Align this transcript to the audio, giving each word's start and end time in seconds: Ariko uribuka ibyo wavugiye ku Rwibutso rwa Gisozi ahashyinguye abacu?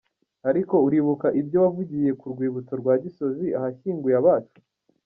Ariko 0.49 0.75
uribuka 0.87 1.27
ibyo 1.41 1.57
wavugiye 1.63 2.11
ku 2.19 2.25
Rwibutso 2.33 2.73
rwa 2.81 2.93
Gisozi 3.03 3.45
ahashyinguye 3.57 4.15
abacu? 4.21 4.59